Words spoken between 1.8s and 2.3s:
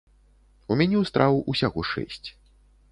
шэсць.